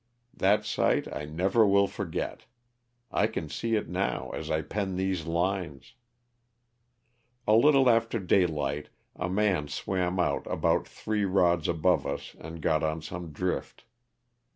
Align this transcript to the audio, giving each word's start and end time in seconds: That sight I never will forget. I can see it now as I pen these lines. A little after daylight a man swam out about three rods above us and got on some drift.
That 0.33 0.65
sight 0.65 1.07
I 1.13 1.25
never 1.25 1.63
will 1.63 1.85
forget. 1.85 2.45
I 3.11 3.27
can 3.27 3.49
see 3.49 3.75
it 3.75 3.87
now 3.87 4.31
as 4.31 4.49
I 4.49 4.63
pen 4.63 4.95
these 4.95 5.27
lines. 5.27 5.93
A 7.47 7.53
little 7.53 7.87
after 7.87 8.17
daylight 8.17 8.89
a 9.15 9.29
man 9.29 9.67
swam 9.67 10.19
out 10.19 10.47
about 10.47 10.87
three 10.87 11.25
rods 11.25 11.67
above 11.67 12.07
us 12.07 12.35
and 12.39 12.63
got 12.63 12.81
on 12.81 13.03
some 13.03 13.31
drift. 13.31 13.83